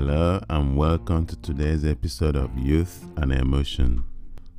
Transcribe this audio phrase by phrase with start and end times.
[0.00, 4.04] Hello and welcome to today's episode of Youth and Emotion.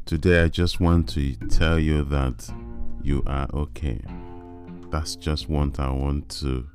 [0.06, 2.54] Today, I just want to tell you that
[3.02, 4.02] you are okay.
[4.90, 6.68] That's just what I want to,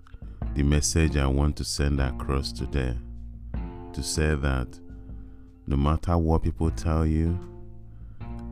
[0.54, 2.96] the message I want to send across today.
[3.92, 4.80] To say that
[5.66, 7.38] no matter what people tell you,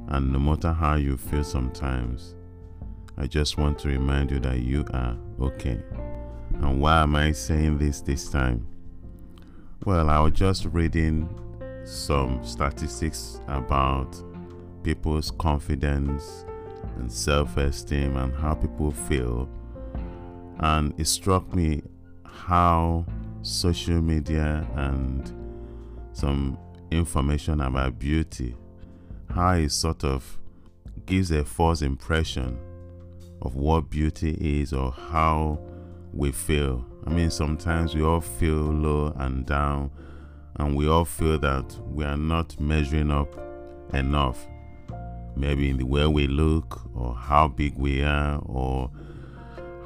[0.09, 2.35] and no matter how you feel sometimes,
[3.17, 5.81] I just want to remind you that you are okay.
[6.61, 8.67] And why am I saying this this time?
[9.85, 11.29] Well, I was just reading
[11.85, 14.15] some statistics about
[14.85, 16.45] people's confidence
[16.99, 19.49] and self esteem and how people feel.
[20.61, 21.83] And it struck me
[22.25, 23.05] how
[23.43, 25.33] social media and
[26.13, 26.57] some
[26.93, 28.55] information about beauty,
[29.35, 30.39] how it sort of
[31.07, 32.57] gives a false impression
[33.41, 35.59] of what beauty is or how
[36.13, 36.85] we feel.
[37.07, 39.91] I mean, sometimes we all feel low and down,
[40.57, 43.35] and we all feel that we are not measuring up
[43.93, 44.47] enough.
[45.35, 48.91] Maybe in the way we look or how big we are or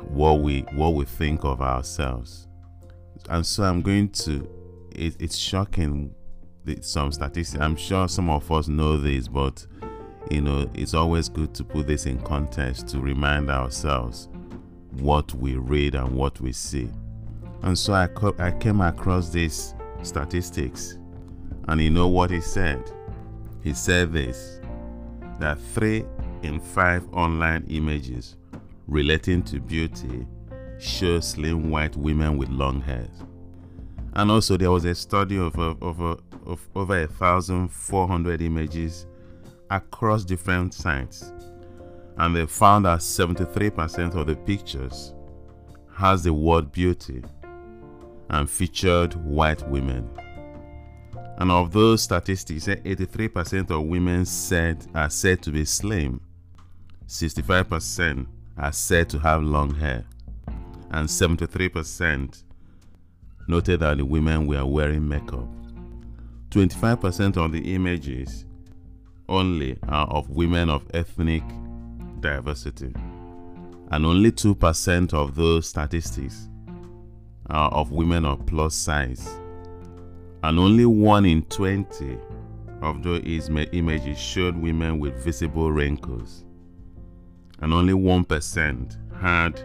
[0.08, 2.48] what we what we think of ourselves.
[3.28, 4.48] And so i'm going to
[4.92, 6.14] it, it's shocking
[6.80, 7.62] some statistics.
[7.62, 9.64] I'm sure some of us know this but
[10.30, 14.28] you know it's always good to put this in context to remind ourselves
[15.00, 16.90] what we read and what we see.
[17.62, 20.98] And so i, co- I came across these statistics.
[21.68, 22.90] And you know what he said?
[23.62, 24.60] He said this
[25.40, 26.04] that three
[26.42, 28.36] in five online images
[28.86, 30.26] relating to beauty
[30.78, 33.08] show slim white women with long hair.
[34.14, 36.00] And also, there was a study of, of, of,
[36.46, 39.06] of over a thousand four hundred images
[39.70, 41.32] across different sites,
[42.18, 45.12] and they found that 73% of the pictures
[45.94, 47.22] has the word beauty
[48.30, 50.08] and featured white women.
[51.38, 56.20] And of those statistics, 83% of women said are said to be slim,
[57.06, 58.26] 65%
[58.56, 60.04] are said to have long hair,
[60.90, 62.42] and 73%
[63.48, 65.46] noted that the women were wearing makeup.
[66.50, 68.46] 25% of the images
[69.28, 71.42] only are of women of ethnic
[72.26, 72.92] diversity,
[73.92, 76.48] and only 2% of those statistics
[77.48, 79.38] are of women of plus size.
[80.42, 82.18] And only 1 in 20
[82.82, 83.22] of those
[83.72, 86.44] images showed women with visible wrinkles,
[87.60, 89.60] and only 1% had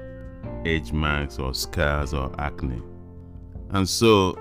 [0.66, 2.82] age marks or scars or acne.
[3.72, 4.38] And so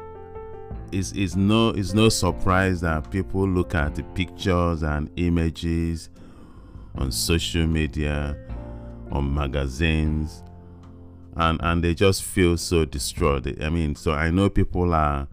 [0.92, 6.10] it's, it's, no, it's no surprise that people look at the pictures and images
[6.96, 8.36] on social media,
[9.10, 10.42] on magazines,
[11.36, 13.46] and, and they just feel so distraught.
[13.62, 15.28] I mean, so I know people are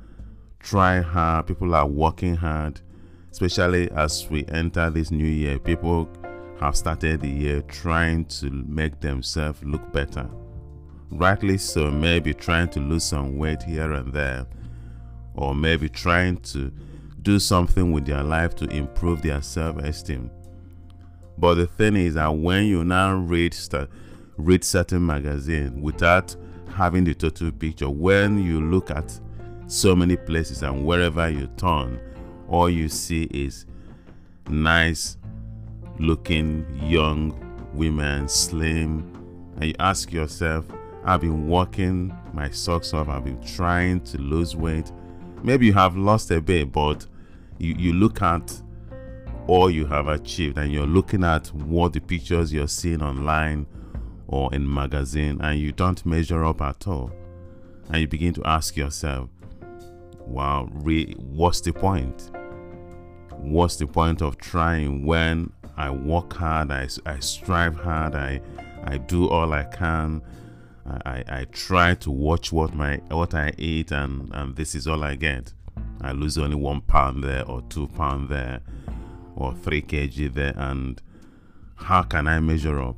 [0.59, 2.81] trying hard, people are working hard,
[3.31, 5.59] especially as we enter this new year.
[5.59, 6.09] People
[6.59, 10.29] have started the year trying to make themselves look better.
[11.11, 14.45] Rightly so, maybe trying to lose some weight here and there,
[15.35, 16.71] or maybe trying to
[17.21, 20.29] do something with their life to improve their self esteem.
[21.37, 23.55] But the thing is that when you now read,
[24.37, 26.35] read certain magazine without
[26.73, 29.19] having the total picture, when you look at
[29.67, 31.99] so many places, and wherever you turn,
[32.47, 33.65] all you see is
[34.49, 35.17] nice
[35.99, 37.33] looking young
[37.73, 39.13] women, slim,
[39.57, 40.65] and you ask yourself,
[41.03, 44.91] I've been working my socks off, I've been trying to lose weight.
[45.43, 47.05] Maybe you have lost a bit, but
[47.57, 48.61] you, you look at
[49.47, 53.65] all you have achieved and you're looking at what the pictures you're seeing online
[54.27, 57.11] or in magazine and you don't measure up at all
[57.89, 59.29] and you begin to ask yourself
[60.27, 62.31] wow, re- what's the point?
[63.31, 68.41] What's the point of trying when I work hard, I, I strive hard, I,
[68.83, 70.21] I do all I can,
[71.05, 75.03] I, I, try to watch what my what I eat, and, and this is all
[75.03, 75.53] I get.
[75.99, 78.61] I lose only one pound there, or two pound there,
[79.37, 81.01] or three kg there, and
[81.75, 82.97] how can I measure up?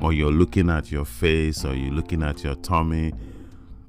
[0.00, 3.12] Or you're looking at your face, or you're looking at your tummy,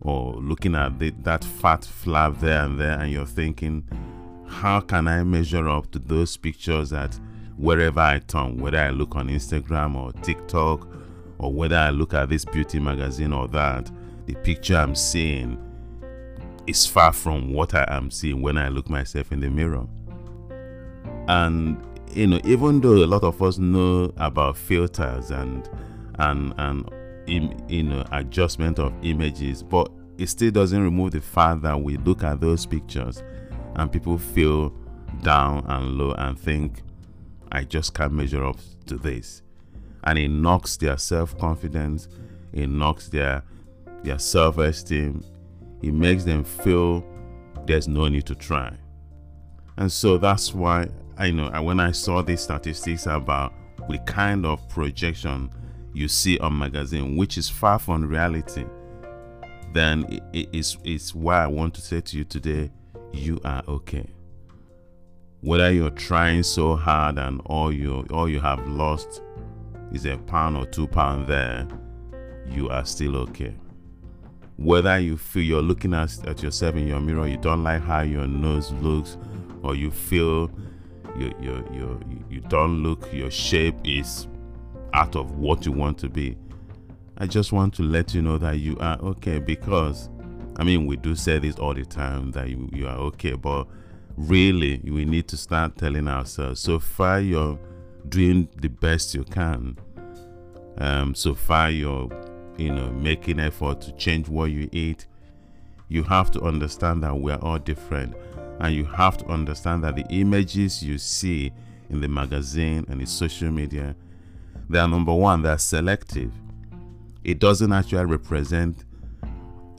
[0.02, 3.88] or looking at the, that fat flap there and there, and you're thinking,
[4.48, 7.18] how can I measure up to those pictures that
[7.58, 10.88] wherever I turn, whether I look on Instagram or TikTok,
[11.38, 13.90] or whether I look at this beauty magazine or that,
[14.26, 15.58] the picture I'm seeing
[16.66, 19.86] is far from what I am seeing when I look myself in the mirror.
[21.28, 21.78] And
[22.12, 25.68] you know, even though a lot of us know about filters and
[26.20, 26.90] and and
[27.28, 32.24] you know adjustment of images but it still doesn't remove the fact that we look
[32.24, 33.24] at those pictures
[33.76, 34.74] and people feel
[35.22, 36.82] down and low and think,
[37.52, 39.42] I just can't measure up to this.
[40.04, 42.08] And it knocks their self confidence,
[42.52, 43.44] it knocks their,
[44.04, 45.24] their self esteem,
[45.82, 47.06] it makes them feel
[47.66, 48.76] there's no need to try.
[49.78, 53.54] And so that's why I know when I saw these statistics about
[53.90, 55.52] the kind of projection
[55.94, 58.66] you see on magazine, which is far from reality,
[59.74, 62.72] then it is it's why I want to say to you today,
[63.12, 64.08] you are okay.
[65.42, 69.22] Whether you're trying so hard and all you all you have lost
[69.92, 71.68] is a pound or two pound there,
[72.48, 73.54] you are still okay.
[74.58, 78.02] Whether you feel you're looking at, at yourself in your mirror, you don't like how
[78.02, 79.18] your nose looks,
[79.64, 80.52] or you feel
[81.18, 84.28] you, you, you, you don't look, your shape is
[84.94, 86.38] out of what you want to be.
[87.18, 90.10] I just want to let you know that you are okay because,
[90.58, 93.68] I mean, we do say this all the time that you, you are okay, but
[94.18, 97.60] really, we need to start telling ourselves so far you're
[98.10, 99.78] doing the best you can.
[100.78, 102.10] Um, so far you're,
[102.58, 105.06] you know, making effort to change what you eat.
[105.88, 108.16] You have to understand that we are all different
[108.60, 111.52] and you have to understand that the images you see
[111.90, 113.96] in the magazine and in social media
[114.70, 116.32] they are number one they're selective.
[117.24, 118.86] It doesn't actually represent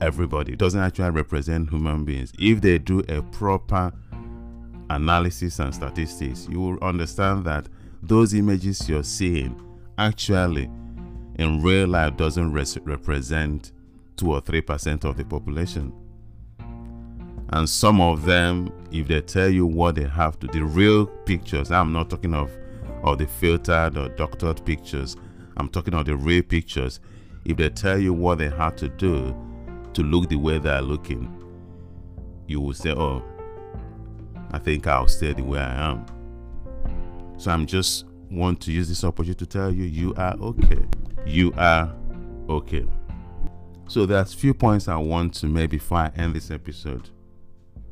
[0.01, 0.53] everybody.
[0.53, 2.31] It doesn't actually represent human beings.
[2.39, 3.91] If they do a proper
[4.89, 7.67] analysis and statistics you will understand that
[8.03, 9.59] those images you're seeing
[9.97, 10.69] actually
[11.39, 13.71] in real life doesn't res- represent
[14.17, 15.91] 2 or 3% of the population
[17.49, 21.71] and some of them if they tell you what they have to the real pictures
[21.71, 22.49] i'm not talking of
[23.05, 25.15] of the filtered or doctored pictures.
[25.57, 26.99] I'm talking of the real pictures.
[27.45, 29.35] If they tell you what they have to do
[29.93, 31.31] to look the way they're looking
[32.47, 33.23] you will say oh
[34.51, 36.05] i think i'll stay the way i am.
[37.37, 40.83] So i'm just want to use this opportunity to tell you you are okay.
[41.25, 41.95] You are
[42.49, 42.85] okay.
[43.87, 47.09] So there's few points i want to make before i end this episode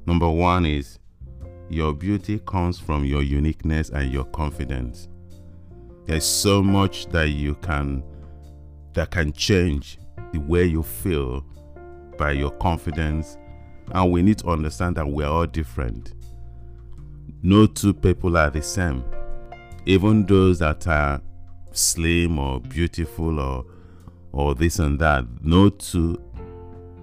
[0.05, 0.99] Number one is
[1.69, 5.07] your beauty comes from your uniqueness and your confidence.
[6.05, 8.03] There's so much that you can
[8.93, 9.97] that can change
[10.33, 11.45] the way you feel
[12.17, 13.37] by your confidence
[13.91, 16.13] and we need to understand that we're all different.
[17.41, 19.03] No two people are the same.
[19.85, 21.21] Even those that are
[21.71, 23.65] slim or beautiful or
[24.31, 26.19] or this and that, no two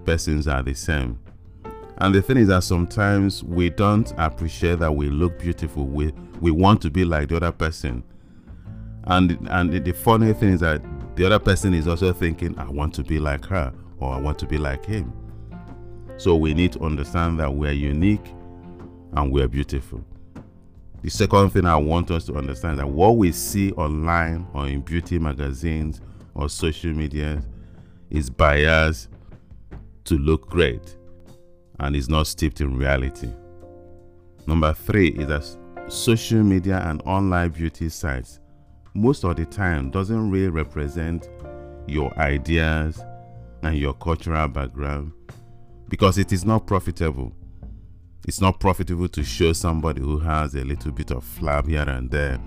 [0.05, 1.17] persons are the same.
[2.01, 5.85] And the thing is that sometimes we don't appreciate that we look beautiful.
[5.85, 8.03] We we want to be like the other person.
[9.03, 10.81] And and the funny thing is that
[11.15, 14.39] the other person is also thinking, I want to be like her or I want
[14.39, 15.13] to be like him.
[16.17, 18.33] So we need to understand that we're unique
[19.13, 20.03] and we're beautiful.
[21.03, 24.81] The second thing I want us to understand that what we see online or in
[24.81, 26.01] beauty magazines
[26.33, 27.43] or social media
[28.09, 29.09] is biased
[30.05, 30.97] to look great
[31.81, 33.29] and is not steeped in reality.
[34.47, 38.39] Number three is that social media and online beauty sites
[38.93, 41.29] most of the time doesn't really represent
[41.87, 43.01] your ideas
[43.63, 45.11] and your cultural background
[45.89, 47.33] because it is not profitable.
[48.27, 52.11] It's not profitable to show somebody who has a little bit of flab here and
[52.11, 52.39] there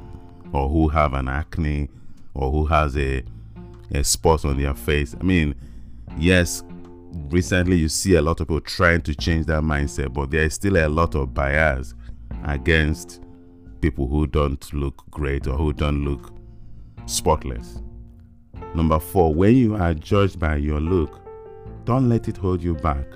[0.52, 1.88] or who have an acne
[2.34, 3.24] or who has a,
[3.92, 5.16] a spot on their face.
[5.18, 5.54] I mean,
[6.18, 6.62] yes,
[7.30, 10.54] recently you see a lot of people trying to change that mindset, but there is
[10.54, 11.94] still a lot of bias
[12.44, 13.20] against
[13.80, 16.32] people who don't look great or who don't look
[17.06, 17.82] spotless.
[18.74, 21.20] Number four, when you are judged by your look,
[21.84, 23.06] don't let it hold you back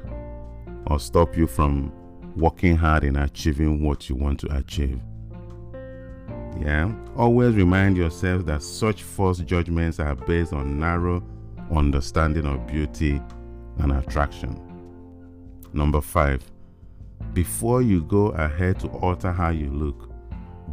[0.87, 1.93] or stop you from
[2.37, 5.01] working hard in achieving what you want to achieve.
[6.61, 11.23] Yeah, always remind yourself that such false judgments are based on narrow
[11.71, 13.21] understanding of beauty
[13.79, 14.61] and attraction.
[15.73, 16.43] Number five,
[17.33, 20.11] before you go ahead to alter how you look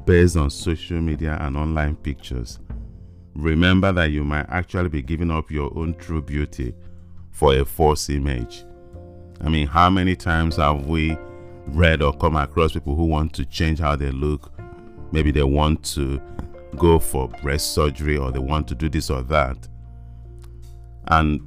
[0.05, 2.59] based on social media and online pictures,
[3.35, 6.73] remember that you might actually be giving up your own true beauty
[7.31, 8.63] for a false image.
[9.41, 11.17] I mean, how many times have we
[11.67, 14.51] read or come across people who want to change how they look?
[15.11, 16.21] Maybe they want to
[16.77, 19.67] go for breast surgery or they want to do this or that.
[21.07, 21.41] And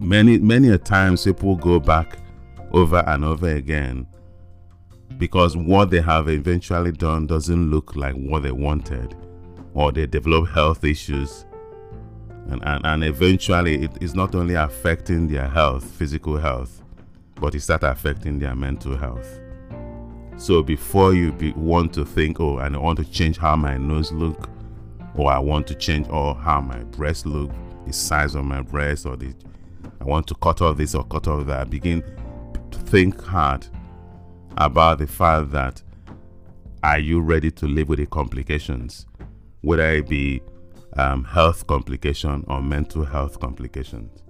[0.00, 2.18] many many a times people go back
[2.72, 4.06] over and over again
[5.18, 9.14] because what they have eventually done doesn't look like what they wanted
[9.74, 11.44] or they develop health issues
[12.48, 16.80] and, and, and eventually it is not only affecting their health physical health
[17.40, 19.40] but it start affecting their mental health.
[20.36, 23.76] So before you be, want to think, oh, and I want to change how my
[23.76, 24.48] nose look,
[25.14, 27.50] or I want to change or how my breast look,
[27.86, 29.34] the size of my breast, or the
[30.00, 31.68] I want to cut off this or cut off that.
[31.68, 32.02] Begin
[32.70, 33.66] to think hard
[34.56, 35.82] about the fact that
[36.82, 39.06] are you ready to live with the complications,
[39.60, 40.40] whether it be
[40.96, 44.22] um, health complication or mental health complications.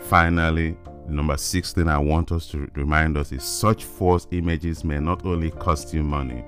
[0.00, 0.76] Finally,
[1.08, 5.50] number 16 I want us to remind us is such false images may not only
[5.50, 6.42] cost you money,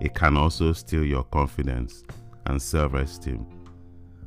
[0.00, 2.02] it can also steal your confidence
[2.46, 3.46] and self-esteem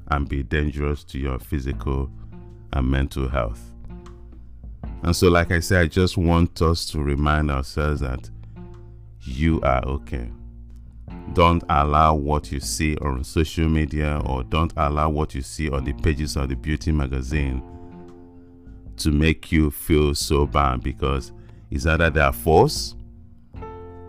[0.10, 2.10] and be dangerous to your physical
[2.74, 3.72] and mental health.
[5.04, 8.30] And so, like I said, I just want us to remind ourselves that
[9.22, 10.30] you are okay.
[11.34, 15.84] Don't allow what you see on social media or don't allow what you see on
[15.84, 17.64] the pages of the beauty magazine
[18.98, 21.32] to make you feel so bad because
[21.72, 22.96] it's either they are false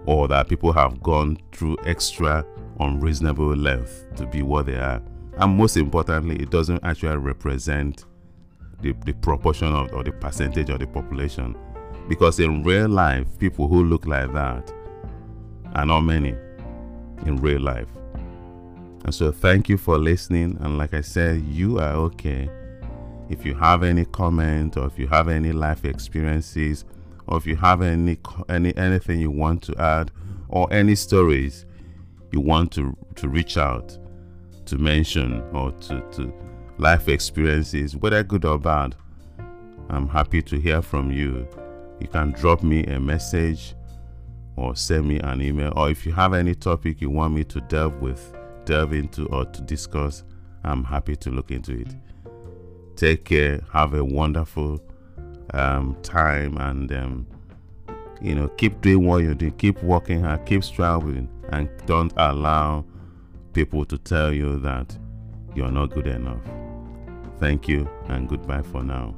[0.07, 2.45] or that people have gone through extra
[2.81, 5.03] unreasonable length to be what they are.
[5.39, 8.05] And most importantly, it doesn't actually represent
[8.83, 11.57] the, the proportion of, or the percentage of the population.
[12.09, 14.73] Because in real life, people who look like that
[15.75, 16.35] are not many
[17.25, 17.89] in real life.
[19.05, 20.57] And so, thank you for listening.
[20.61, 22.51] And like I said, you are okay.
[23.29, 26.85] If you have any comment or if you have any life experiences
[27.27, 28.19] or if you have any
[28.49, 30.13] any anything you want to add
[30.49, 31.67] or any stories
[32.31, 33.99] you want to to reach out
[34.67, 36.33] to mention or to, to
[36.79, 38.95] life experiences, whether good or bad,
[39.89, 41.47] I'm happy to hear from you.
[42.01, 43.75] You can drop me a message
[44.57, 47.61] or send me an email, or if you have any topic you want me to
[47.63, 50.25] delve with, delve into, or to discuss,
[50.65, 51.95] I'm happy to look into it.
[52.97, 54.81] Take care, have a wonderful
[55.53, 57.27] um, time, and um,
[58.21, 62.85] you know, keep doing what you're doing, keep working hard, keep striving, and don't allow
[63.53, 64.97] people to tell you that
[65.55, 66.41] you're not good enough.
[67.39, 69.15] Thank you and goodbye for now.